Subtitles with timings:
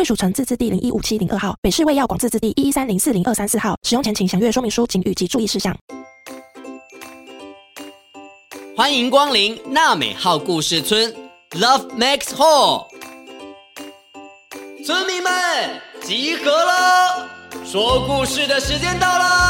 [0.00, 3.76] 归属城自治地零一五七零二号，北市卫药广自治地一一三零四零二三四号。
[3.82, 5.76] 使用前请详阅说明书、请及注意事项。
[8.74, 11.14] 欢迎光临娜美号故事村
[11.50, 12.86] ，Love Max Hall。
[14.86, 15.32] 村民们
[16.00, 17.28] 集合了，
[17.66, 19.49] 说故事的时间到了。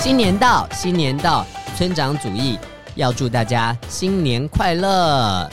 [0.00, 1.44] 新年到，新年到，
[1.76, 2.56] 村长祖义
[2.94, 5.50] 要祝大家新年快乐。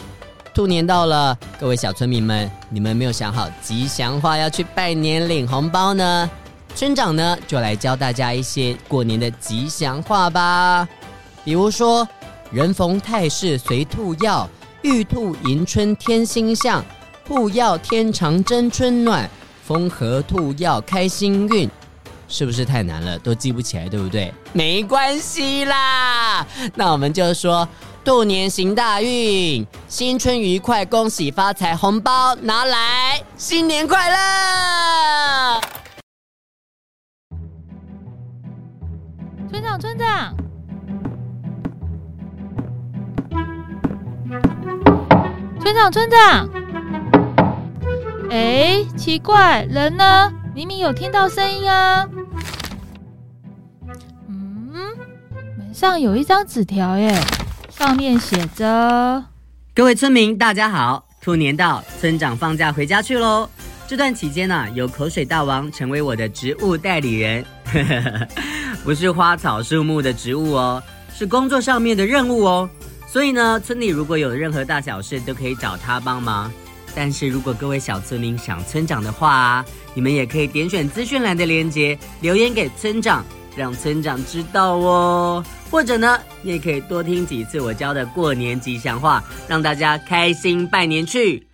[0.54, 6.30] 兔年到了，各位小村民们，你们没有想好吉祥话要去拜年领红包呢？
[6.76, 10.88] 村长呢，就来教大家一些过年的吉祥话吧。
[11.44, 12.08] 比如说，
[12.52, 14.48] 人逢太岁随兔要，
[14.84, 16.86] 玉兔迎春添新象，
[17.26, 19.28] 兔要天长真春暖，
[19.64, 21.68] 风和兔要开新运。
[22.28, 24.34] 是不是太难了，都记不起来，对不对？
[24.54, 26.46] 没关系啦，
[26.76, 27.68] 那我们就说
[28.04, 35.62] 兔年行大运，新春愉快，恭喜发财，红包拿来，新年快乐！
[39.50, 40.36] 村长，村长，
[45.62, 46.50] 村长，村长，
[48.30, 50.32] 哎，奇怪，人呢？
[50.56, 52.08] 明明有听到声音啊！
[54.30, 54.74] 嗯，
[55.58, 57.14] 门上有一张纸条耶，
[57.70, 59.22] 上面写着
[59.76, 63.50] ：“各位村民，大家好，兔年到，村长放假回家去喽。
[63.86, 67.46] 这段期间呢、啊，由口水大王成为我的植物代理人，
[68.86, 70.82] 不是花草树木的植物哦，
[71.14, 72.70] 是工作上面的任务哦。
[73.08, 76.50] 所以呢，村里如果有任何大小事，都可以找他帮忙。”
[76.96, 83.26] 但是如果各位小村民想村长的话，你们也可以点选资讯栏的链接留言给村长，
[83.56, 85.44] 让村长知道哦。
[85.70, 91.46] 或者呢，你也可以多听几次我教的过年吉祥话，让大家开心拜年去。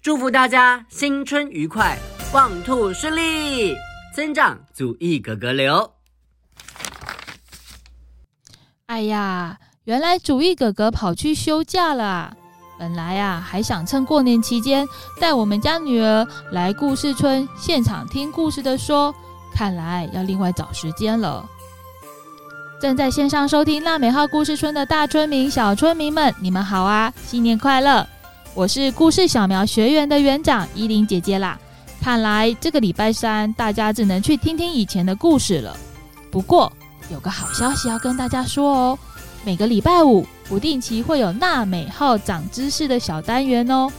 [0.00, 1.98] 祝福大家新春愉快，
[2.32, 3.74] 旺兔顺利。
[4.14, 5.92] 村长祖义哥哥留。
[8.86, 12.36] 哎呀，原来祖义哥哥跑去休假了。
[12.78, 14.86] 本来啊，还想趁过年期间
[15.20, 19.14] 带我们家女儿来故事村现场听故事的说，
[19.52, 21.44] 看来要另外找时间了。
[22.80, 28.06] 正在线上收听娜美号故事村的大村民、小村民们，你们好啊，新年快乐！
[28.54, 31.58] 我是故事小苗学园的园长依琳姐姐啦。
[32.00, 35.74] 看来这个礼拜三大家只能去听听以前的故事了。
[36.30, 36.70] 不过
[37.10, 38.98] 有个好消息要跟大家说哦，
[39.44, 40.26] 每个礼拜五。
[40.46, 43.90] 不定期会有娜美号长知识的小单元哦。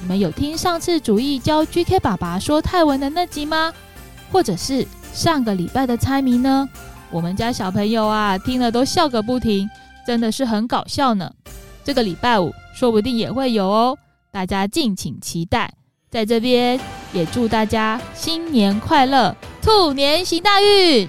[0.00, 3.72] 你们有听上次主义教 GK 爸爸说泰文的那集吗？
[4.32, 6.68] 或者是上个礼拜的猜谜呢？
[7.08, 9.70] 我们家小朋友啊，听了都笑个不停，
[10.04, 11.30] 真的是很搞笑呢。
[11.84, 13.96] 这个礼拜五说不定也会有哦，
[14.32, 15.72] 大家敬请期待。
[16.10, 16.80] 在这边
[17.12, 21.08] 也祝大家新年快乐，兔年行大运。